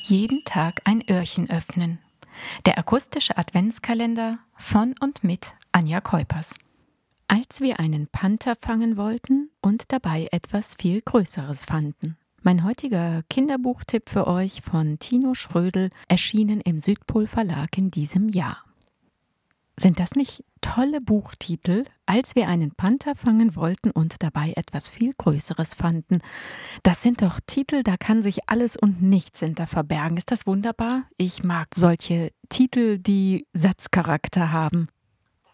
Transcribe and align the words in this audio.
Jeden 0.00 0.42
Tag 0.44 0.80
ein 0.84 1.02
Öhrchen 1.08 1.50
öffnen. 1.50 1.98
Der 2.64 2.78
akustische 2.78 3.36
Adventskalender 3.36 4.38
von 4.56 4.94
und 5.00 5.22
mit 5.22 5.54
Anja 5.70 6.00
Keupers. 6.00 6.56
Als 7.28 7.60
wir 7.60 7.78
einen 7.78 8.08
Panther 8.08 8.56
fangen 8.56 8.96
wollten 8.96 9.50
und 9.60 9.92
dabei 9.92 10.28
etwas 10.32 10.74
viel 10.74 11.02
Größeres 11.02 11.64
fanden. 11.64 12.16
Mein 12.42 12.64
heutiger 12.64 13.22
Kinderbuchtipp 13.30 14.08
für 14.08 14.26
euch 14.26 14.62
von 14.62 14.98
Tino 14.98 15.34
Schrödel 15.34 15.90
erschienen 16.08 16.60
im 16.60 16.80
Südpol 16.80 17.26
Verlag 17.26 17.78
in 17.78 17.90
diesem 17.90 18.28
Jahr. 18.28 18.64
Sind 19.78 19.98
das 20.00 20.12
nicht 20.14 20.44
tolle 20.60 21.00
Buchtitel, 21.00 21.84
als 22.06 22.36
wir 22.36 22.46
einen 22.48 22.72
Panther 22.72 23.14
fangen 23.14 23.56
wollten 23.56 23.90
und 23.90 24.22
dabei 24.22 24.52
etwas 24.56 24.88
viel 24.88 25.12
Größeres 25.16 25.74
fanden? 25.74 26.20
Das 26.82 27.02
sind 27.02 27.22
doch 27.22 27.40
Titel, 27.46 27.82
da 27.82 27.96
kann 27.96 28.22
sich 28.22 28.48
alles 28.48 28.76
und 28.76 29.02
nichts 29.02 29.40
hinter 29.40 29.66
verbergen. 29.66 30.16
Ist 30.16 30.30
das 30.30 30.46
wunderbar? 30.46 31.04
Ich 31.16 31.42
mag 31.42 31.68
solche 31.74 32.32
Titel, 32.48 32.98
die 32.98 33.46
Satzcharakter 33.54 34.52
haben. 34.52 34.88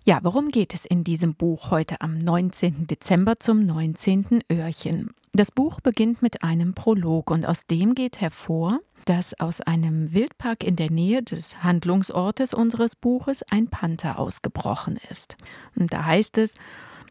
Ja, 0.04 0.20
worum 0.22 0.48
geht 0.48 0.74
es 0.74 0.86
in 0.86 1.04
diesem 1.04 1.34
Buch 1.34 1.70
heute 1.70 2.00
am 2.00 2.18
19. 2.18 2.86
Dezember 2.86 3.38
zum 3.38 3.66
19. 3.66 4.40
Öhrchen? 4.50 5.10
Das 5.32 5.52
Buch 5.52 5.80
beginnt 5.80 6.22
mit 6.22 6.42
einem 6.42 6.74
Prolog 6.74 7.30
und 7.30 7.46
aus 7.46 7.66
dem 7.66 7.94
geht 7.94 8.20
hervor, 8.20 8.80
dass 9.04 9.38
aus 9.40 9.60
einem 9.60 10.12
Wildpark 10.12 10.62
in 10.62 10.76
der 10.76 10.90
Nähe 10.90 11.22
des 11.22 11.62
Handlungsortes 11.62 12.54
unseres 12.54 12.96
Buches 12.96 13.42
ein 13.50 13.68
Panther 13.68 14.18
ausgebrochen 14.18 14.98
ist. 15.10 15.36
Und 15.76 15.92
da 15.92 16.04
heißt 16.04 16.38
es, 16.38 16.54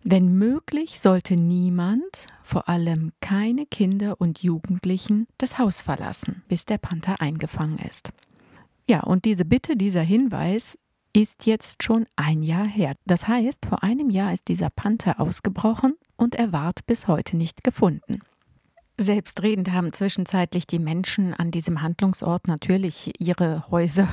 wenn 0.04 0.38
möglich 0.38 1.00
sollte 1.00 1.36
niemand, 1.36 2.28
vor 2.42 2.70
allem 2.70 3.12
keine 3.20 3.66
Kinder 3.66 4.22
und 4.22 4.42
Jugendlichen, 4.42 5.28
das 5.38 5.58
Haus 5.58 5.82
verlassen, 5.82 6.44
bis 6.48 6.66
der 6.66 6.78
Panther 6.78 7.20
eingefangen 7.20 7.80
ist. 7.80 8.14
Ja, 8.88 9.02
und 9.02 9.26
diese 9.26 9.44
Bitte, 9.44 9.76
dieser 9.76 10.02
Hinweis 10.02 10.78
ist 11.14 11.46
jetzt 11.46 11.84
schon 11.84 12.06
ein 12.16 12.42
Jahr 12.42 12.68
her. 12.68 12.94
Das 13.06 13.28
heißt, 13.28 13.66
vor 13.66 13.84
einem 13.84 14.10
Jahr 14.10 14.34
ist 14.34 14.48
dieser 14.48 14.70
Panther 14.70 15.20
ausgebrochen 15.20 15.96
und 16.16 16.36
er 16.36 16.52
ward 16.52 16.86
bis 16.86 17.08
heute 17.08 17.36
nicht 17.36 17.64
gefunden. 17.64 18.20
Selbstredend 19.00 19.72
haben 19.72 19.94
zwischenzeitlich 19.94 20.66
die 20.66 20.80
Menschen 20.80 21.36
an 21.36 21.52
diesem 21.52 21.84
Handlungsort 21.84 22.48
natürlich 22.48 23.14
ihre 23.20 23.70
Häuser 23.70 24.10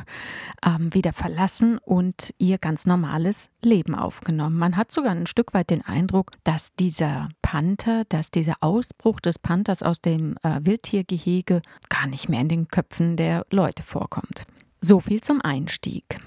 ähm, 0.65 0.93
wieder 0.93 1.15
verlassen 1.15 1.79
und 1.79 2.35
ihr 2.37 2.59
ganz 2.59 2.85
normales 2.85 3.51
Leben 3.63 3.95
aufgenommen. 3.95 4.59
Man 4.59 4.77
hat 4.77 4.93
sogar 4.93 5.13
ein 5.13 5.27
Stück 5.27 5.55
weit 5.55 5.71
den 5.71 5.81
Eindruck, 5.81 6.33
dass 6.45 6.75
dieser 6.75 7.31
Panther, 7.41 8.05
dass 8.11 8.31
dieser 8.31 8.57
Ausbruch 8.61 9.21
des 9.21 9.39
Panthers 9.39 9.83
aus 9.83 10.03
dem 10.03 10.37
äh, 10.43 10.61
Wildtiergehege 10.63 11.63
gar 11.89 12.07
nicht 12.07 12.29
mehr 12.29 12.43
in 12.43 12.49
den 12.49 12.69
Köpfen 12.69 13.17
der 13.17 13.47
Leute 13.51 13.83
vorkommt. 13.83 14.45
So 14.83 15.01
viel 15.01 15.23
zum 15.23 15.41
Einstieg. 15.41 16.19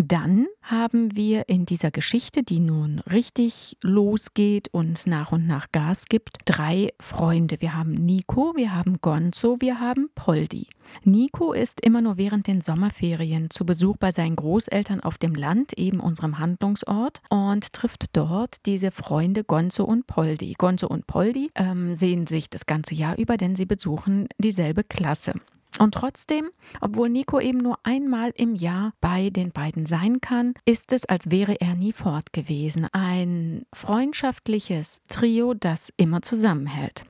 Dann 0.00 0.46
haben 0.62 1.16
wir 1.16 1.48
in 1.48 1.66
dieser 1.66 1.90
Geschichte, 1.90 2.44
die 2.44 2.60
nun 2.60 3.00
richtig 3.00 3.76
losgeht 3.82 4.68
und 4.70 5.08
nach 5.08 5.32
und 5.32 5.48
nach 5.48 5.72
Gas 5.72 6.04
gibt, 6.06 6.38
drei 6.44 6.90
Freunde. 7.00 7.56
Wir 7.58 7.74
haben 7.74 7.94
Nico, 7.94 8.52
wir 8.54 8.72
haben 8.72 9.00
Gonzo, 9.00 9.56
wir 9.58 9.80
haben 9.80 10.08
Poldi. 10.14 10.68
Nico 11.02 11.52
ist 11.52 11.80
immer 11.80 12.00
nur 12.00 12.16
während 12.16 12.46
den 12.46 12.60
Sommerferien 12.60 13.50
zu 13.50 13.66
Besuch 13.66 13.96
bei 13.96 14.12
seinen 14.12 14.36
Großeltern 14.36 15.00
auf 15.00 15.18
dem 15.18 15.34
Land, 15.34 15.72
eben 15.72 15.98
unserem 15.98 16.38
Handlungsort, 16.38 17.20
und 17.28 17.72
trifft 17.72 18.16
dort 18.16 18.66
diese 18.66 18.92
Freunde 18.92 19.42
Gonzo 19.42 19.82
und 19.82 20.06
Poldi. 20.06 20.54
Gonzo 20.56 20.86
und 20.86 21.08
Poldi 21.08 21.50
ähm, 21.56 21.96
sehen 21.96 22.28
sich 22.28 22.48
das 22.48 22.66
ganze 22.66 22.94
Jahr 22.94 23.18
über, 23.18 23.36
denn 23.36 23.56
sie 23.56 23.66
besuchen 23.66 24.28
dieselbe 24.38 24.84
Klasse. 24.84 25.32
Und 25.78 25.94
trotzdem, 25.94 26.50
obwohl 26.80 27.08
Nico 27.08 27.40
eben 27.40 27.58
nur 27.58 27.78
einmal 27.82 28.32
im 28.36 28.54
Jahr 28.54 28.92
bei 29.00 29.30
den 29.30 29.52
beiden 29.52 29.86
sein 29.86 30.20
kann, 30.20 30.54
ist 30.64 30.92
es, 30.92 31.04
als 31.06 31.30
wäre 31.30 31.60
er 31.60 31.74
nie 31.74 31.92
fort 31.92 32.32
gewesen. 32.32 32.86
Ein 32.92 33.64
freundschaftliches 33.72 35.02
Trio, 35.08 35.54
das 35.54 35.92
immer 35.96 36.22
zusammenhält. 36.22 37.04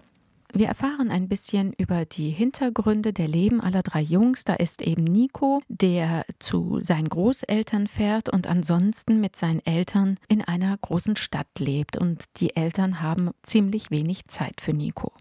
Wir 0.55 0.69
erfahren 0.69 1.11
ein 1.11 1.29
bisschen 1.29 1.75
über 1.75 2.07
die 2.07 2.31
Hintergründe 2.31 3.13
der 3.13 3.29
Leben 3.29 3.61
aller 3.61 3.83
drei 3.83 4.01
Jungs. 4.01 4.45
Da 4.45 4.55
ist 4.55 4.81
eben 4.81 5.05
Nico, 5.05 5.61
der 5.69 6.25
zu 6.39 6.81
seinen 6.81 7.11
Großeltern 7.11 7.87
fährt 7.87 8.31
und 8.31 8.47
ansonsten 8.47 9.21
mit 9.21 9.37
seinen 9.37 9.65
Eltern 9.67 10.17
in 10.27 10.43
einer 10.43 10.75
großen 10.79 11.17
Stadt 11.17 11.49
lebt. 11.59 11.99
Und 11.99 12.25
die 12.41 12.57
Eltern 12.57 13.03
haben 13.03 13.31
ziemlich 13.43 13.91
wenig 13.91 14.25
Zeit 14.25 14.63
für 14.63 14.73
Nico. 14.73 15.13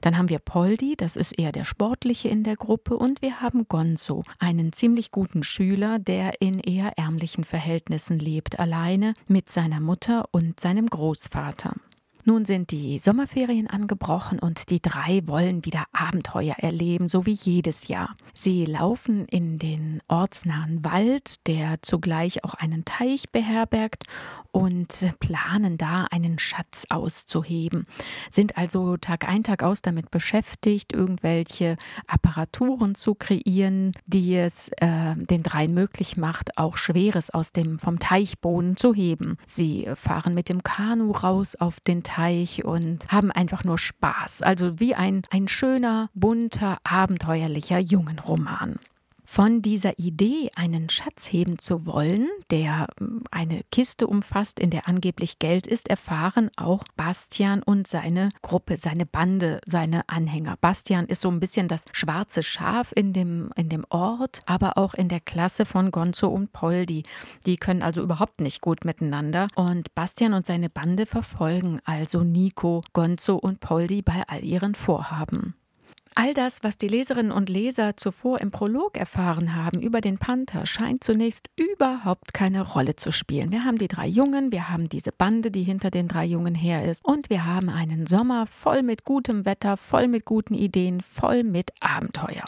Dann 0.00 0.18
haben 0.18 0.30
wir 0.30 0.40
Poldi, 0.40 0.96
das 0.96 1.14
ist 1.14 1.38
eher 1.38 1.52
der 1.52 1.64
Sportliche 1.64 2.28
in 2.28 2.42
der 2.42 2.56
Gruppe. 2.56 2.96
Und 2.96 3.22
wir 3.22 3.40
haben 3.40 3.68
Gonzo, 3.68 4.22
einen 4.40 4.72
ziemlich 4.72 5.12
guten 5.12 5.44
Schüler, 5.44 6.00
der 6.00 6.42
in 6.42 6.58
eher 6.58 6.98
ärmlichen 6.98 7.44
Verhältnissen 7.44 8.18
lebt, 8.18 8.58
alleine 8.58 9.14
mit 9.28 9.48
seiner 9.48 9.80
Mutter 9.80 10.28
und 10.32 10.58
seinem 10.58 10.88
Großvater. 10.88 11.74
Nun 12.28 12.44
sind 12.44 12.72
die 12.72 12.98
Sommerferien 12.98 13.68
angebrochen 13.68 14.40
und 14.40 14.70
die 14.70 14.82
drei 14.82 15.22
wollen 15.26 15.64
wieder 15.64 15.84
Abenteuer 15.92 16.56
erleben, 16.58 17.08
so 17.08 17.24
wie 17.24 17.38
jedes 17.40 17.86
Jahr. 17.86 18.16
Sie 18.34 18.64
laufen 18.64 19.26
in 19.26 19.60
den 19.60 20.00
ortsnahen 20.08 20.84
Wald, 20.84 21.46
der 21.46 21.80
zugleich 21.82 22.42
auch 22.42 22.54
einen 22.54 22.84
Teich 22.84 23.30
beherbergt 23.30 24.06
und 24.50 25.14
planen 25.20 25.78
da 25.78 26.08
einen 26.10 26.40
Schatz 26.40 26.86
auszuheben. 26.88 27.86
Sind 28.28 28.58
also 28.58 28.96
Tag 28.96 29.28
ein, 29.28 29.44
Tag 29.44 29.62
aus 29.62 29.80
damit 29.80 30.10
beschäftigt, 30.10 30.92
irgendwelche 30.92 31.76
Apparaturen 32.08 32.96
zu 32.96 33.14
kreieren, 33.14 33.92
die 34.06 34.34
es 34.34 34.70
äh, 34.78 35.14
den 35.14 35.44
dreien 35.44 35.74
möglich 35.74 36.16
macht, 36.16 36.58
auch 36.58 36.76
Schweres 36.76 37.30
aus 37.30 37.52
dem 37.52 37.78
vom 37.78 38.00
Teichboden 38.00 38.76
zu 38.76 38.94
heben. 38.94 39.36
Sie 39.46 39.88
fahren 39.94 40.34
mit 40.34 40.48
dem 40.48 40.64
Kanu 40.64 41.12
raus 41.12 41.54
auf 41.54 41.78
den 41.78 42.02
Teich 42.02 42.15
Teich 42.16 42.64
und 42.64 43.12
haben 43.12 43.30
einfach 43.30 43.62
nur 43.62 43.76
Spaß. 43.76 44.40
Also 44.40 44.80
wie 44.80 44.94
ein, 44.94 45.22
ein 45.30 45.48
schöner, 45.48 46.08
bunter, 46.14 46.78
abenteuerlicher 46.82 47.78
Jungenroman. 47.78 48.78
Von 49.28 49.60
dieser 49.60 49.98
Idee, 49.98 50.50
einen 50.54 50.88
Schatz 50.88 51.30
heben 51.32 51.58
zu 51.58 51.84
wollen, 51.84 52.28
der 52.52 52.86
hm, 52.98 53.24
eine 53.32 53.62
Kiste 53.72 54.06
umfasst, 54.06 54.60
in 54.60 54.70
der 54.70 54.88
angeblich 54.88 55.40
Geld 55.40 55.66
ist, 55.66 55.90
erfahren 55.90 56.48
auch 56.56 56.84
Bastian 56.96 57.62
und 57.62 57.88
seine 57.88 58.30
Gruppe, 58.40 58.76
seine 58.76 59.04
Bande, 59.04 59.60
seine 59.66 60.08
Anhänger. 60.08 60.56
Bastian 60.60 61.06
ist 61.06 61.20
so 61.20 61.28
ein 61.28 61.40
bisschen 61.40 61.66
das 61.66 61.86
schwarze 61.92 62.44
Schaf 62.44 62.92
in 62.94 63.12
dem, 63.12 63.50
in 63.56 63.68
dem 63.68 63.84
Ort, 63.90 64.40
aber 64.46 64.78
auch 64.78 64.94
in 64.94 65.08
der 65.08 65.20
Klasse 65.20 65.66
von 65.66 65.90
Gonzo 65.90 66.28
und 66.28 66.52
Poldi. 66.52 67.02
Die 67.46 67.56
können 67.56 67.82
also 67.82 68.02
überhaupt 68.02 68.40
nicht 68.40 68.60
gut 68.60 68.84
miteinander. 68.84 69.48
Und 69.56 69.92
Bastian 69.96 70.34
und 70.34 70.46
seine 70.46 70.70
Bande 70.70 71.04
verfolgen 71.04 71.80
also 71.84 72.22
Nico, 72.22 72.80
Gonzo 72.92 73.34
und 73.34 73.58
Poldi 73.58 74.02
bei 74.02 74.22
all 74.28 74.44
ihren 74.44 74.76
Vorhaben. 74.76 75.56
All 76.18 76.32
das, 76.32 76.62
was 76.62 76.78
die 76.78 76.88
Leserinnen 76.88 77.30
und 77.30 77.50
Leser 77.50 77.98
zuvor 77.98 78.40
im 78.40 78.50
Prolog 78.50 78.96
erfahren 78.96 79.54
haben 79.54 79.82
über 79.82 80.00
den 80.00 80.16
Panther, 80.16 80.64
scheint 80.64 81.04
zunächst 81.04 81.50
überhaupt 81.56 82.32
keine 82.32 82.62
Rolle 82.62 82.96
zu 82.96 83.12
spielen. 83.12 83.52
Wir 83.52 83.64
haben 83.64 83.76
die 83.76 83.86
drei 83.86 84.06
Jungen, 84.06 84.50
wir 84.50 84.70
haben 84.70 84.88
diese 84.88 85.12
Bande, 85.12 85.50
die 85.50 85.62
hinter 85.62 85.90
den 85.90 86.08
drei 86.08 86.24
Jungen 86.24 86.54
her 86.54 86.90
ist, 86.90 87.04
und 87.04 87.28
wir 87.28 87.44
haben 87.44 87.68
einen 87.68 88.06
Sommer 88.06 88.46
voll 88.46 88.82
mit 88.82 89.04
gutem 89.04 89.44
Wetter, 89.44 89.76
voll 89.76 90.08
mit 90.08 90.24
guten 90.24 90.54
Ideen, 90.54 91.02
voll 91.02 91.44
mit 91.44 91.70
Abenteuer. 91.80 92.44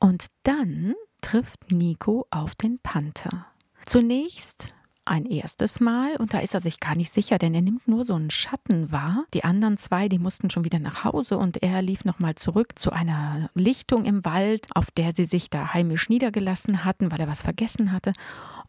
Und 0.00 0.26
dann 0.42 0.94
trifft 1.20 1.70
Nico 1.70 2.26
auf 2.30 2.56
den 2.56 2.80
Panther. 2.80 3.46
Zunächst 3.86 4.74
ein 5.04 5.26
erstes 5.26 5.80
Mal 5.80 6.16
und 6.16 6.32
da 6.32 6.38
ist 6.38 6.54
er 6.54 6.60
sich 6.60 6.80
gar 6.80 6.94
nicht 6.94 7.12
sicher, 7.12 7.38
denn 7.38 7.54
er 7.54 7.62
nimmt 7.62 7.86
nur 7.86 8.04
so 8.04 8.14
einen 8.14 8.30
Schatten 8.30 8.90
wahr. 8.90 9.24
Die 9.34 9.44
anderen 9.44 9.76
zwei, 9.76 10.08
die 10.08 10.18
mussten 10.18 10.50
schon 10.50 10.64
wieder 10.64 10.78
nach 10.78 11.04
Hause 11.04 11.38
und 11.38 11.62
er 11.62 11.82
lief 11.82 12.04
nochmal 12.04 12.34
zurück 12.36 12.78
zu 12.78 12.90
einer 12.90 13.50
Lichtung 13.54 14.04
im 14.04 14.24
Wald, 14.24 14.66
auf 14.74 14.90
der 14.90 15.12
sie 15.14 15.24
sich 15.24 15.50
da 15.50 15.74
heimisch 15.74 16.08
niedergelassen 16.08 16.84
hatten, 16.84 17.12
weil 17.12 17.20
er 17.20 17.28
was 17.28 17.42
vergessen 17.42 17.92
hatte 17.92 18.12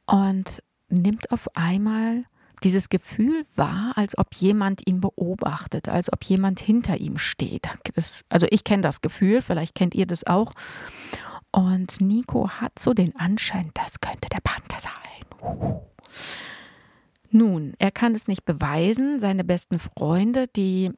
und 0.05 0.61
nimmt 0.89 1.31
auf 1.31 1.47
einmal 1.55 2.23
dieses 2.63 2.89
Gefühl 2.89 3.45
wahr, 3.55 3.93
als 3.95 4.17
ob 4.17 4.33
jemand 4.35 4.87
ihn 4.87 5.01
beobachtet, 5.01 5.89
als 5.89 6.11
ob 6.11 6.23
jemand 6.23 6.59
hinter 6.59 6.97
ihm 6.97 7.17
steht. 7.17 7.67
Das, 7.93 8.23
also 8.29 8.47
ich 8.49 8.63
kenne 8.63 8.81
das 8.81 9.01
Gefühl, 9.01 9.41
vielleicht 9.41 9.75
kennt 9.75 9.93
ihr 9.95 10.05
das 10.05 10.25
auch. 10.25 10.53
Und 11.51 12.01
Nico 12.01 12.49
hat 12.49 12.79
so 12.79 12.93
den 12.93 13.15
Anschein, 13.15 13.71
das 13.73 14.01
könnte 14.01 14.29
der 14.29 14.41
Panther 14.41 14.79
sein. 14.79 15.85
Nun, 17.29 17.73
er 17.79 17.91
kann 17.91 18.15
es 18.15 18.27
nicht 18.27 18.45
beweisen. 18.45 19.19
Seine 19.19 19.43
besten 19.43 19.79
Freunde, 19.79 20.47
die 20.55 20.91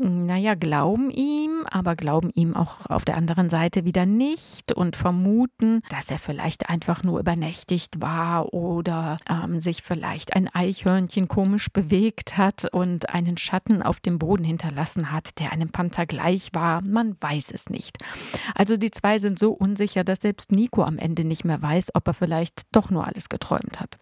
naja, 0.00 0.54
glauben 0.54 1.10
ihm, 1.10 1.66
aber 1.70 1.96
glauben 1.96 2.30
ihm 2.34 2.56
auch 2.56 2.86
auf 2.88 3.04
der 3.04 3.16
anderen 3.16 3.48
Seite 3.48 3.84
wieder 3.84 4.06
nicht 4.06 4.72
und 4.72 4.96
vermuten, 4.96 5.82
dass 5.90 6.10
er 6.10 6.18
vielleicht 6.18 6.68
einfach 6.68 7.02
nur 7.02 7.20
übernächtigt 7.20 8.00
war 8.00 8.52
oder 8.52 9.18
ähm, 9.28 9.60
sich 9.60 9.82
vielleicht 9.82 10.34
ein 10.34 10.48
Eichhörnchen 10.48 11.28
komisch 11.28 11.70
bewegt 11.72 12.36
hat 12.36 12.66
und 12.72 13.10
einen 13.10 13.36
Schatten 13.36 13.82
auf 13.82 14.00
dem 14.00 14.18
Boden 14.18 14.44
hinterlassen 14.44 15.12
hat, 15.12 15.38
der 15.38 15.52
einem 15.52 15.70
Panther 15.70 16.06
gleich 16.06 16.50
war. 16.52 16.82
Man 16.82 17.16
weiß 17.20 17.50
es 17.52 17.70
nicht. 17.70 17.98
Also 18.54 18.76
die 18.76 18.90
zwei 18.90 19.18
sind 19.18 19.38
so 19.38 19.52
unsicher, 19.52 20.04
dass 20.04 20.18
selbst 20.18 20.50
Nico 20.52 20.82
am 20.82 20.98
Ende 20.98 21.24
nicht 21.24 21.44
mehr 21.44 21.60
weiß, 21.60 21.94
ob 21.94 22.06
er 22.08 22.14
vielleicht 22.14 22.62
doch 22.72 22.90
nur 22.90 23.06
alles 23.06 23.28
geträumt 23.28 23.80
hat. 23.80 23.98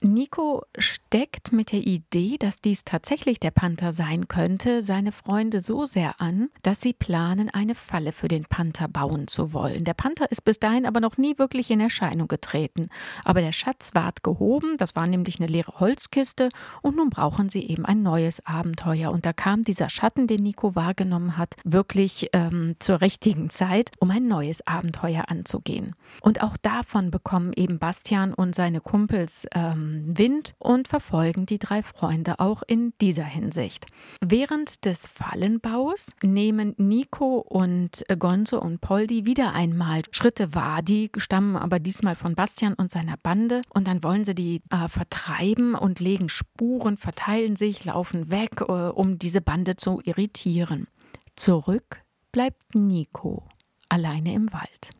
Nico 0.00 0.62
steckt 0.78 1.52
mit 1.52 1.72
der 1.72 1.80
Idee, 1.80 2.36
dass 2.38 2.60
dies 2.60 2.84
tatsächlich 2.84 3.40
der 3.40 3.50
Panther 3.50 3.90
sein 3.90 4.28
könnte, 4.28 4.80
seine 4.80 5.10
Freunde 5.10 5.60
so 5.60 5.84
sehr 5.86 6.20
an, 6.20 6.50
dass 6.62 6.80
sie 6.80 6.92
planen, 6.92 7.50
eine 7.50 7.74
Falle 7.74 8.12
für 8.12 8.28
den 8.28 8.44
Panther 8.44 8.86
bauen 8.86 9.26
zu 9.26 9.52
wollen. 9.52 9.82
Der 9.82 9.94
Panther 9.94 10.30
ist 10.30 10.44
bis 10.44 10.60
dahin 10.60 10.86
aber 10.86 11.00
noch 11.00 11.16
nie 11.16 11.36
wirklich 11.38 11.72
in 11.72 11.80
Erscheinung 11.80 12.28
getreten. 12.28 12.90
Aber 13.24 13.40
der 13.40 13.50
Schatz 13.50 13.90
ward 13.94 14.22
gehoben, 14.22 14.76
das 14.78 14.94
war 14.94 15.08
nämlich 15.08 15.40
eine 15.40 15.48
leere 15.48 15.80
Holzkiste, 15.80 16.50
und 16.80 16.96
nun 16.96 17.10
brauchen 17.10 17.48
sie 17.48 17.66
eben 17.66 17.84
ein 17.84 18.02
neues 18.02 18.44
Abenteuer. 18.46 19.10
Und 19.10 19.26
da 19.26 19.32
kam 19.32 19.64
dieser 19.64 19.88
Schatten, 19.88 20.28
den 20.28 20.44
Nico 20.44 20.76
wahrgenommen 20.76 21.36
hat, 21.36 21.56
wirklich 21.64 22.28
ähm, 22.32 22.76
zur 22.78 23.00
richtigen 23.00 23.50
Zeit, 23.50 23.90
um 23.98 24.12
ein 24.12 24.28
neues 24.28 24.64
Abenteuer 24.64 25.24
anzugehen. 25.28 25.96
Und 26.22 26.40
auch 26.40 26.56
davon 26.56 27.10
bekommen 27.10 27.52
eben 27.56 27.80
Bastian 27.80 28.32
und 28.32 28.54
seine 28.54 28.80
Kumpels 28.80 29.46
ähm, 29.54 29.87
Wind 29.88 30.54
und 30.58 30.88
verfolgen 30.88 31.46
die 31.46 31.58
drei 31.58 31.82
Freunde 31.82 32.40
auch 32.40 32.62
in 32.66 32.92
dieser 33.00 33.24
Hinsicht. 33.24 33.86
Während 34.24 34.84
des 34.84 35.06
Fallenbaus 35.06 36.14
nehmen 36.22 36.74
Nico 36.76 37.38
und 37.38 38.04
Gonzo 38.18 38.58
und 38.58 38.80
Poldi 38.80 39.26
wieder 39.26 39.54
einmal 39.54 40.02
Schritte 40.10 40.54
wahr. 40.54 40.82
Die 40.82 41.10
stammen 41.16 41.56
aber 41.56 41.78
diesmal 41.78 42.14
von 42.14 42.34
Bastian 42.34 42.74
und 42.74 42.90
seiner 42.90 43.16
Bande 43.22 43.62
und 43.72 43.86
dann 43.86 44.02
wollen 44.02 44.24
sie 44.24 44.34
die 44.34 44.62
äh, 44.70 44.88
vertreiben 44.88 45.74
und 45.74 46.00
legen 46.00 46.28
Spuren, 46.28 46.96
verteilen 46.96 47.56
sich, 47.56 47.84
laufen 47.84 48.30
weg, 48.30 48.60
äh, 48.60 48.72
um 48.72 49.18
diese 49.18 49.40
Bande 49.40 49.76
zu 49.76 50.00
irritieren. 50.04 50.86
Zurück 51.36 52.02
bleibt 52.32 52.74
Nico 52.74 53.44
alleine 53.88 54.34
im 54.34 54.52
Wald. 54.52 54.90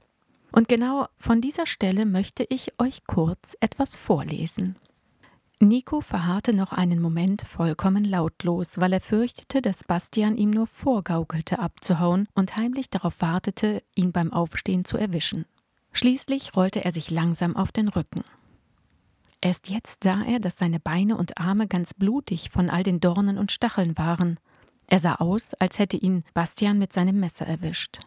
Und 0.53 0.69
genau 0.69 1.07
von 1.17 1.41
dieser 1.41 1.67
Stelle 1.67 2.07
möchte 2.07 2.45
ich 2.49 2.79
euch 2.79 3.05
kurz 3.07 3.57
etwas 3.61 3.97
vorlesen. 3.97 4.77
Nico 5.61 6.01
verharrte 6.01 6.53
noch 6.53 6.73
einen 6.73 7.03
Moment 7.03 7.43
vollkommen 7.43 8.05
lautlos, 8.05 8.79
weil 8.79 8.93
er 8.93 9.01
fürchtete, 9.01 9.61
dass 9.61 9.83
Bastian 9.83 10.37
ihm 10.37 10.51
nur 10.51 10.69
vorgaukelte, 10.69 11.59
abzuhauen 11.59 12.29
und 12.35 12.57
heimlich 12.57 12.91
darauf 12.91 13.21
wartete, 13.21 13.83
ihn 13.97 14.13
beim 14.13 14.33
Aufstehen 14.33 14.85
zu 14.85 14.97
erwischen. 14.97 15.47
Schließlich 15.93 16.55
rollte 16.55 16.85
er 16.85 16.93
sich 16.93 17.11
langsam 17.11 17.57
auf 17.57 17.73
den 17.73 17.89
Rücken. 17.89 18.23
Erst 19.41 19.69
jetzt 19.69 20.05
sah 20.05 20.23
er, 20.23 20.39
dass 20.39 20.59
seine 20.59 20.79
Beine 20.79 21.17
und 21.17 21.39
Arme 21.39 21.67
ganz 21.67 21.93
blutig 21.93 22.51
von 22.51 22.71
all 22.71 22.85
den 22.85 23.01
Dornen 23.01 23.37
und 23.37 23.51
Stacheln 23.51 23.99
waren. 23.99 24.39
Er 24.87 25.01
sah 25.01 25.17
aus, 25.17 25.55
als 25.55 25.81
hätte 25.81 25.97
ihn 25.97 26.25
Bastian 26.35 26.79
mit 26.79 26.93
seinem 26.93 27.19
Messer 27.19 27.47
erwischt. 27.47 27.99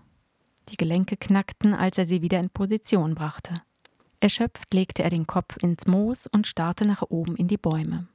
Die 0.72 0.78
Gelenke 0.78 1.18
knackten, 1.18 1.74
als 1.74 1.98
er 1.98 2.06
sie 2.06 2.22
wieder 2.22 2.40
in 2.40 2.50
Position 2.50 3.14
brachte. 3.14 3.56
Erschöpft 4.22 4.74
legte 4.74 5.04
er 5.04 5.10
den 5.10 5.28
Kopf 5.28 5.58
ins 5.62 5.86
Moos 5.86 6.28
und 6.28 6.48
starrte 6.48 6.86
nach 6.86 7.02
oben 7.10 7.36
in 7.36 7.48
die 7.48 7.58
Bäume. 7.58 8.08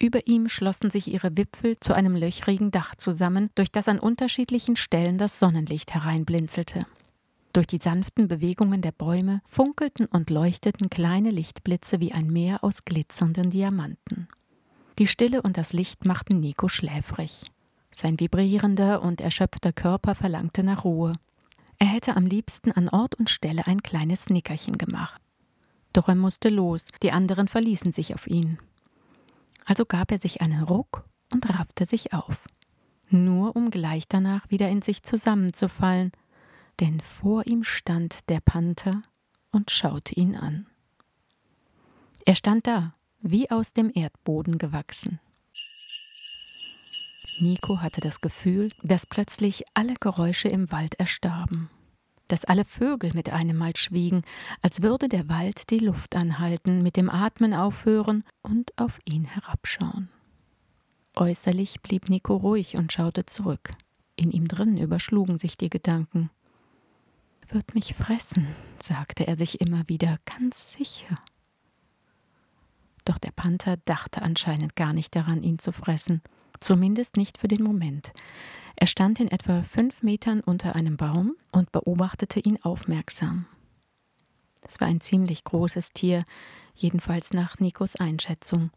Über 0.00 0.26
ihm 0.26 0.48
schlossen 0.48 0.90
sich 0.90 1.12
ihre 1.12 1.36
Wipfel 1.36 1.78
zu 1.80 1.94
einem 1.94 2.14
löchrigen 2.14 2.70
Dach 2.70 2.94
zusammen, 2.94 3.50
durch 3.54 3.72
das 3.72 3.88
an 3.88 3.98
unterschiedlichen 3.98 4.76
Stellen 4.76 5.18
das 5.18 5.38
Sonnenlicht 5.38 5.94
hereinblinzelte. 5.94 6.80
Durch 7.52 7.66
die 7.66 7.78
sanften 7.78 8.28
Bewegungen 8.28 8.82
der 8.82 8.92
Bäume 8.92 9.40
funkelten 9.44 10.06
und 10.06 10.30
leuchteten 10.30 10.90
kleine 10.90 11.30
Lichtblitze 11.30 11.98
wie 11.98 12.12
ein 12.12 12.30
Meer 12.30 12.62
aus 12.62 12.84
glitzernden 12.84 13.50
Diamanten. 13.50 14.28
Die 14.98 15.06
Stille 15.06 15.42
und 15.42 15.56
das 15.56 15.72
Licht 15.72 16.04
machten 16.04 16.40
Nico 16.40 16.68
schläfrig. 16.68 17.50
Sein 17.92 18.20
vibrierender 18.20 19.02
und 19.02 19.20
erschöpfter 19.20 19.72
Körper 19.72 20.14
verlangte 20.14 20.62
nach 20.62 20.84
Ruhe. 20.84 21.14
Er 21.78 21.86
hätte 21.86 22.16
am 22.16 22.26
liebsten 22.26 22.72
an 22.72 22.88
Ort 22.88 23.14
und 23.14 23.30
Stelle 23.30 23.66
ein 23.66 23.82
kleines 23.82 24.30
Nickerchen 24.30 24.78
gemacht. 24.78 25.20
Doch 25.92 26.08
er 26.08 26.16
musste 26.16 26.48
los, 26.48 26.88
die 27.02 27.12
anderen 27.12 27.48
verließen 27.48 27.92
sich 27.92 28.14
auf 28.14 28.26
ihn. 28.26 28.58
Also 29.64 29.84
gab 29.84 30.10
er 30.10 30.18
sich 30.18 30.40
einen 30.40 30.62
Ruck 30.62 31.04
und 31.32 31.48
raffte 31.48 31.86
sich 31.86 32.12
auf, 32.12 32.44
nur 33.10 33.54
um 33.54 33.70
gleich 33.70 34.08
danach 34.08 34.50
wieder 34.50 34.68
in 34.68 34.82
sich 34.82 35.02
zusammenzufallen, 35.02 36.12
denn 36.80 37.00
vor 37.00 37.46
ihm 37.46 37.64
stand 37.64 38.28
der 38.28 38.40
Panther 38.40 39.02
und 39.50 39.70
schaute 39.70 40.14
ihn 40.14 40.36
an. 40.36 40.66
Er 42.24 42.34
stand 42.34 42.66
da, 42.66 42.92
wie 43.20 43.50
aus 43.50 43.72
dem 43.72 43.90
Erdboden 43.94 44.58
gewachsen. 44.58 45.20
Nico 47.40 47.80
hatte 47.80 48.00
das 48.00 48.20
Gefühl, 48.20 48.70
dass 48.82 49.06
plötzlich 49.06 49.64
alle 49.74 49.94
Geräusche 49.94 50.48
im 50.48 50.72
Wald 50.72 50.94
erstarben, 50.96 51.70
dass 52.26 52.44
alle 52.44 52.64
Vögel 52.64 53.12
mit 53.14 53.30
einem 53.30 53.56
Mal 53.56 53.76
schwiegen, 53.76 54.22
als 54.60 54.82
würde 54.82 55.08
der 55.08 55.28
Wald 55.28 55.70
die 55.70 55.78
Luft 55.78 56.16
anhalten, 56.16 56.82
mit 56.82 56.96
dem 56.96 57.08
Atmen 57.08 57.54
aufhören 57.54 58.24
und 58.42 58.76
auf 58.76 58.98
ihn 59.04 59.24
herabschauen. 59.24 60.08
Äußerlich 61.14 61.80
blieb 61.80 62.08
Nico 62.08 62.36
ruhig 62.36 62.76
und 62.76 62.92
schaute 62.92 63.24
zurück. 63.26 63.70
In 64.16 64.30
ihm 64.32 64.48
drin 64.48 64.76
überschlugen 64.76 65.38
sich 65.38 65.56
die 65.56 65.70
Gedanken. 65.70 66.30
Wird 67.48 67.74
mich 67.74 67.94
fressen, 67.94 68.46
sagte 68.82 69.26
er 69.26 69.36
sich 69.36 69.60
immer 69.60 69.88
wieder, 69.88 70.18
ganz 70.24 70.72
sicher. 70.72 71.14
Doch 73.04 73.18
der 73.18 73.30
Panther 73.30 73.76
dachte 73.84 74.22
anscheinend 74.22 74.76
gar 74.76 74.92
nicht 74.92 75.14
daran, 75.14 75.42
ihn 75.42 75.58
zu 75.58 75.72
fressen 75.72 76.20
zumindest 76.60 77.16
nicht 77.16 77.38
für 77.38 77.48
den 77.48 77.62
Moment. 77.62 78.12
Er 78.76 78.86
stand 78.86 79.18
in 79.18 79.28
etwa 79.28 79.62
fünf 79.62 80.02
Metern 80.02 80.40
unter 80.40 80.76
einem 80.76 80.96
Baum 80.96 81.34
und 81.50 81.72
beobachtete 81.72 82.40
ihn 82.40 82.62
aufmerksam. 82.62 83.46
Es 84.62 84.80
war 84.80 84.88
ein 84.88 85.00
ziemlich 85.00 85.44
großes 85.44 85.90
Tier, 85.90 86.24
jedenfalls 86.74 87.32
nach 87.32 87.58
Nikos 87.58 87.96
Einschätzung. 87.96 88.70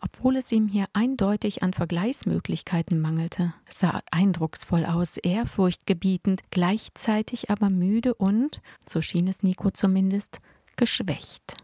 Obwohl 0.00 0.36
es 0.36 0.50
ihm 0.50 0.66
hier 0.66 0.86
eindeutig 0.92 1.62
an 1.62 1.72
Vergleichsmöglichkeiten 1.72 3.00
mangelte. 3.00 3.52
Es 3.66 3.78
sah 3.80 4.00
eindrucksvoll 4.10 4.86
aus, 4.86 5.18
ehrfurchtgebietend, 5.18 6.40
gleichzeitig 6.50 7.50
aber 7.50 7.68
müde 7.68 8.14
und, 8.14 8.62
so 8.88 9.02
schien 9.02 9.28
es 9.28 9.42
Nico 9.42 9.70
zumindest, 9.70 10.38
geschwächt. 10.76 11.54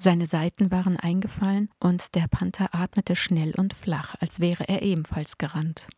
Seine 0.00 0.26
Seiten 0.26 0.70
waren 0.70 0.96
eingefallen 0.96 1.70
und 1.80 2.14
der 2.14 2.28
Panther 2.28 2.72
atmete 2.72 3.16
schnell 3.16 3.52
und 3.56 3.74
flach, 3.74 4.14
als 4.20 4.38
wäre 4.38 4.68
er 4.68 4.82
ebenfalls 4.82 5.38
gerannt. 5.38 5.88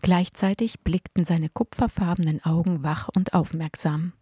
Gleichzeitig 0.00 0.80
blickten 0.80 1.26
seine 1.26 1.50
kupferfarbenen 1.50 2.42
Augen 2.44 2.82
wach 2.82 3.08
und 3.14 3.34
aufmerksam. 3.34 4.14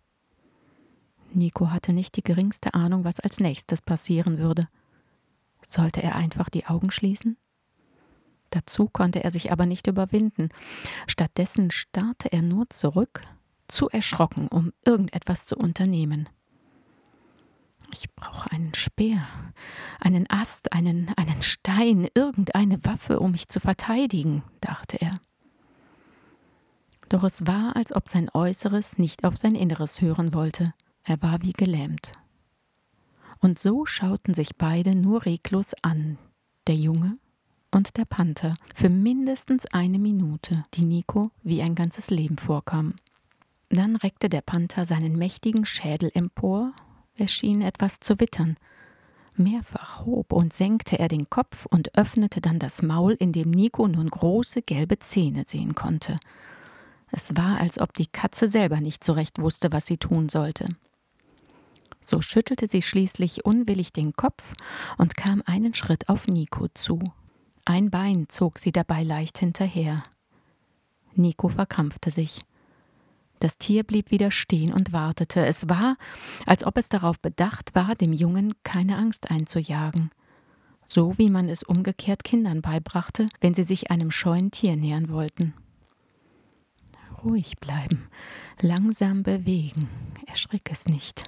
Nico 1.32 1.70
hatte 1.70 1.92
nicht 1.92 2.16
die 2.16 2.24
geringste 2.24 2.74
Ahnung, 2.74 3.04
was 3.04 3.20
als 3.20 3.38
nächstes 3.38 3.82
passieren 3.82 4.38
würde. 4.38 4.68
Sollte 5.68 6.02
er 6.02 6.16
einfach 6.16 6.48
die 6.48 6.66
Augen 6.66 6.90
schließen? 6.90 7.36
Dazu 8.50 8.88
konnte 8.88 9.22
er 9.22 9.30
sich 9.30 9.52
aber 9.52 9.66
nicht 9.66 9.86
überwinden. 9.86 10.48
Stattdessen 11.06 11.70
starrte 11.70 12.32
er 12.32 12.42
nur 12.42 12.68
zurück, 12.70 13.20
zu 13.68 13.88
erschrocken, 13.90 14.48
um 14.48 14.72
irgendetwas 14.84 15.46
zu 15.46 15.56
unternehmen. 15.56 16.28
Ich 17.92 18.12
brauche 18.14 18.50
einen 18.52 18.74
Speer, 18.74 19.26
einen 20.00 20.28
Ast, 20.28 20.72
einen, 20.72 21.12
einen 21.16 21.42
Stein, 21.42 22.08
irgendeine 22.14 22.84
Waffe, 22.84 23.20
um 23.20 23.32
mich 23.32 23.48
zu 23.48 23.60
verteidigen, 23.60 24.42
dachte 24.60 25.00
er. 25.00 25.18
Doch 27.08 27.22
es 27.22 27.46
war, 27.46 27.76
als 27.76 27.94
ob 27.94 28.08
sein 28.08 28.28
Äußeres 28.32 28.98
nicht 28.98 29.24
auf 29.24 29.36
sein 29.36 29.54
Inneres 29.54 30.00
hören 30.00 30.34
wollte. 30.34 30.74
Er 31.04 31.22
war 31.22 31.42
wie 31.42 31.52
gelähmt. 31.52 32.12
Und 33.38 33.58
so 33.58 33.86
schauten 33.86 34.34
sich 34.34 34.56
beide 34.56 34.94
nur 34.94 35.24
reglos 35.24 35.74
an, 35.82 36.18
der 36.66 36.74
Junge 36.74 37.14
und 37.70 37.96
der 37.96 38.06
Panther, 38.06 38.54
für 38.74 38.88
mindestens 38.88 39.66
eine 39.66 39.98
Minute, 39.98 40.64
die 40.74 40.84
Nico 40.84 41.30
wie 41.42 41.62
ein 41.62 41.74
ganzes 41.74 42.10
Leben 42.10 42.38
vorkam. 42.38 42.94
Dann 43.68 43.96
reckte 43.96 44.28
der 44.28 44.40
Panther 44.40 44.86
seinen 44.86 45.16
mächtigen 45.16 45.64
Schädel 45.64 46.10
empor 46.14 46.72
er 47.16 47.28
schien 47.28 47.62
etwas 47.62 48.00
zu 48.00 48.20
wittern. 48.20 48.56
Mehrfach 49.34 50.04
hob 50.04 50.32
und 50.32 50.52
senkte 50.52 50.98
er 50.98 51.08
den 51.08 51.28
Kopf 51.28 51.66
und 51.66 51.96
öffnete 51.96 52.40
dann 52.40 52.58
das 52.58 52.82
Maul, 52.82 53.12
in 53.12 53.32
dem 53.32 53.50
Nico 53.50 53.86
nun 53.86 54.08
große 54.08 54.62
gelbe 54.62 54.98
Zähne 54.98 55.44
sehen 55.46 55.74
konnte. 55.74 56.16
Es 57.10 57.36
war, 57.36 57.58
als 57.58 57.78
ob 57.78 57.92
die 57.92 58.06
Katze 58.06 58.48
selber 58.48 58.80
nicht 58.80 59.04
so 59.04 59.12
recht 59.12 59.40
wusste, 59.40 59.72
was 59.72 59.86
sie 59.86 59.98
tun 59.98 60.28
sollte. 60.28 60.66
So 62.04 62.22
schüttelte 62.22 62.68
sie 62.68 62.82
schließlich 62.82 63.44
unwillig 63.44 63.92
den 63.92 64.14
Kopf 64.14 64.54
und 64.96 65.16
kam 65.16 65.42
einen 65.44 65.74
Schritt 65.74 66.08
auf 66.08 66.28
Nico 66.28 66.68
zu. 66.68 67.00
Ein 67.64 67.90
Bein 67.90 68.28
zog 68.28 68.58
sie 68.58 68.70
dabei 68.70 69.02
leicht 69.02 69.38
hinterher. 69.38 70.02
Nico 71.14 71.48
verkrampfte 71.48 72.10
sich. 72.10 72.44
Das 73.38 73.58
Tier 73.58 73.84
blieb 73.84 74.10
wieder 74.10 74.30
stehen 74.30 74.72
und 74.72 74.92
wartete. 74.92 75.44
Es 75.44 75.68
war, 75.68 75.96
als 76.46 76.64
ob 76.64 76.78
es 76.78 76.88
darauf 76.88 77.20
bedacht 77.20 77.74
war, 77.74 77.94
dem 77.94 78.12
Jungen 78.12 78.54
keine 78.62 78.96
Angst 78.96 79.30
einzujagen. 79.30 80.10
So 80.88 81.18
wie 81.18 81.30
man 81.30 81.48
es 81.48 81.62
umgekehrt 81.62 82.24
Kindern 82.24 82.62
beibrachte, 82.62 83.26
wenn 83.40 83.54
sie 83.54 83.64
sich 83.64 83.90
einem 83.90 84.10
scheuen 84.10 84.50
Tier 84.50 84.76
nähern 84.76 85.10
wollten. 85.10 85.54
Ruhig 87.24 87.58
bleiben, 87.58 88.08
langsam 88.60 89.22
bewegen, 89.22 89.88
erschrick 90.26 90.70
es 90.70 90.86
nicht. 90.86 91.24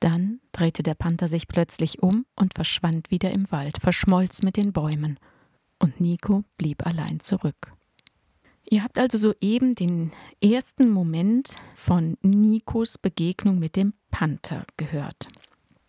Dann 0.00 0.40
drehte 0.52 0.82
der 0.82 0.94
Panther 0.94 1.28
sich 1.28 1.46
plötzlich 1.46 2.02
um 2.02 2.26
und 2.34 2.54
verschwand 2.54 3.10
wieder 3.10 3.30
im 3.30 3.50
Wald, 3.50 3.78
verschmolz 3.80 4.42
mit 4.42 4.56
den 4.56 4.72
Bäumen, 4.72 5.18
und 5.78 6.00
Nico 6.00 6.44
blieb 6.56 6.86
allein 6.86 7.20
zurück. 7.20 7.72
Ihr 8.72 8.84
habt 8.84 9.00
also 9.00 9.18
soeben 9.18 9.74
den 9.74 10.12
ersten 10.40 10.90
Moment 10.90 11.56
von 11.74 12.16
Nikos 12.22 12.98
Begegnung 12.98 13.58
mit 13.58 13.74
dem 13.74 13.94
Panther 14.12 14.64
gehört. 14.76 15.26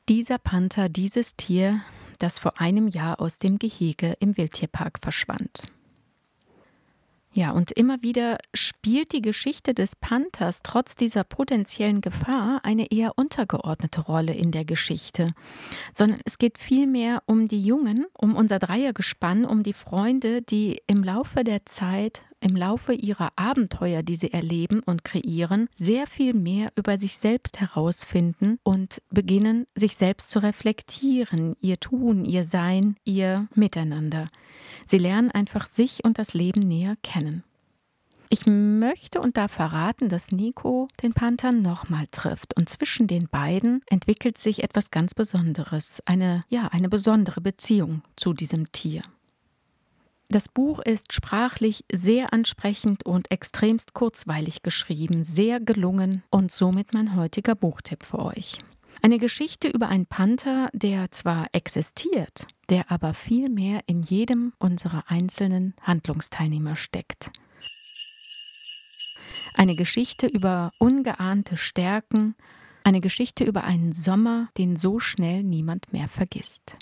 Dieser 0.09 0.39
Panther, 0.39 0.89
dieses 0.89 1.35
Tier, 1.35 1.81
das 2.17 2.39
vor 2.39 2.59
einem 2.59 2.87
Jahr 2.87 3.21
aus 3.21 3.37
dem 3.37 3.59
Gehege 3.59 4.15
im 4.19 4.35
Wildtierpark 4.35 4.97
verschwand. 4.99 5.71
Ja, 7.33 7.51
und 7.51 7.71
immer 7.71 8.01
wieder 8.01 8.39
spielt 8.55 9.13
die 9.13 9.21
Geschichte 9.21 9.75
des 9.75 9.95
Panthers 9.95 10.61
trotz 10.63 10.95
dieser 10.95 11.23
potenziellen 11.23 12.01
Gefahr 12.01 12.61
eine 12.63 12.91
eher 12.91 13.11
untergeordnete 13.15 14.01
Rolle 14.01 14.33
in 14.33 14.51
der 14.51 14.65
Geschichte, 14.65 15.35
sondern 15.93 16.19
es 16.25 16.39
geht 16.39 16.57
vielmehr 16.57 17.21
um 17.27 17.47
die 17.47 17.63
Jungen, 17.63 18.07
um 18.13 18.35
unser 18.35 18.57
Dreiergespann, 18.57 19.45
um 19.45 19.61
die 19.61 19.73
Freunde, 19.73 20.41
die 20.41 20.81
im 20.87 21.03
Laufe 21.03 21.43
der 21.43 21.65
Zeit 21.67 22.23
im 22.41 22.55
Laufe 22.55 22.93
ihrer 22.93 23.29
Abenteuer, 23.35 24.03
die 24.03 24.15
sie 24.15 24.33
erleben 24.33 24.81
und 24.85 25.03
kreieren, 25.03 25.69
sehr 25.71 26.07
viel 26.07 26.33
mehr 26.33 26.71
über 26.75 26.97
sich 26.97 27.17
selbst 27.17 27.59
herausfinden 27.59 28.59
und 28.63 29.01
beginnen, 29.09 29.67
sich 29.75 29.95
selbst 29.95 30.31
zu 30.31 30.39
reflektieren, 30.39 31.55
ihr 31.61 31.79
Tun, 31.79 32.25
ihr 32.25 32.43
Sein, 32.43 32.95
ihr 33.05 33.47
Miteinander. 33.55 34.27
Sie 34.85 34.97
lernen 34.97 35.31
einfach 35.31 35.67
sich 35.67 36.03
und 36.03 36.17
das 36.17 36.33
Leben 36.33 36.61
näher 36.61 36.97
kennen. 37.03 37.43
Ich 38.33 38.45
möchte 38.45 39.19
und 39.19 39.35
darf 39.35 39.51
verraten, 39.51 40.07
dass 40.07 40.31
Nico 40.31 40.87
den 41.03 41.11
Panther 41.11 41.51
nochmal 41.51 42.07
trifft 42.11 42.55
und 42.55 42.69
zwischen 42.69 43.05
den 43.07 43.27
beiden 43.27 43.81
entwickelt 43.87 44.37
sich 44.37 44.63
etwas 44.63 44.89
ganz 44.89 45.13
Besonderes, 45.13 46.01
eine 46.05 46.39
ja, 46.47 46.69
eine 46.69 46.87
besondere 46.87 47.41
Beziehung 47.41 48.03
zu 48.15 48.31
diesem 48.31 48.71
Tier. 48.71 49.01
Das 50.31 50.47
Buch 50.47 50.79
ist 50.79 51.11
sprachlich 51.11 51.83
sehr 51.91 52.31
ansprechend 52.31 53.05
und 53.05 53.29
extremst 53.31 53.93
kurzweilig 53.93 54.63
geschrieben, 54.63 55.25
sehr 55.25 55.59
gelungen 55.59 56.23
und 56.29 56.53
somit 56.53 56.93
mein 56.93 57.17
heutiger 57.17 57.53
Buchtipp 57.53 58.03
für 58.03 58.19
euch. 58.19 58.59
Eine 59.01 59.19
Geschichte 59.19 59.67
über 59.67 59.89
einen 59.89 60.05
Panther, 60.05 60.69
der 60.71 61.11
zwar 61.11 61.47
existiert, 61.51 62.47
der 62.69 62.89
aber 62.89 63.13
viel 63.13 63.49
mehr 63.49 63.81
in 63.87 64.03
jedem 64.03 64.53
unserer 64.57 65.03
einzelnen 65.07 65.73
Handlungsteilnehmer 65.81 66.77
steckt. 66.77 67.31
Eine 69.55 69.75
Geschichte 69.75 70.27
über 70.27 70.71
ungeahnte 70.79 71.57
Stärken, 71.57 72.35
eine 72.85 73.01
Geschichte 73.01 73.43
über 73.43 73.65
einen 73.65 73.91
Sommer, 73.91 74.47
den 74.57 74.77
so 74.77 74.97
schnell 74.97 75.43
niemand 75.43 75.91
mehr 75.91 76.07
vergisst 76.07 76.77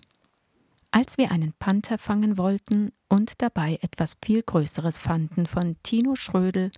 als 0.99 1.17
wir 1.17 1.31
einen 1.31 1.53
Panther 1.53 1.97
fangen 1.97 2.37
wollten 2.37 2.91
und 3.07 3.41
dabei 3.41 3.79
etwas 3.81 4.17
viel 4.21 4.43
Größeres 4.43 4.99
fanden 4.99 5.47
von 5.47 5.77
Tino 5.81 6.15
Schrödel, 6.15 6.71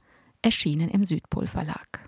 erschienen 0.43 0.89
im 0.89 1.07
Südpol 1.07 1.47
Verlag. 1.47 2.07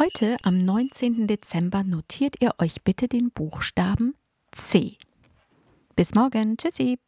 Heute, 0.00 0.38
am 0.42 0.64
19. 0.64 1.28
Dezember, 1.28 1.84
notiert 1.84 2.34
ihr 2.40 2.52
euch 2.58 2.82
bitte 2.82 3.06
den 3.06 3.30
Buchstaben 3.30 4.16
C. 4.50 4.96
Bis 5.94 6.16
morgen. 6.16 6.56
Tschüssi. 6.56 6.98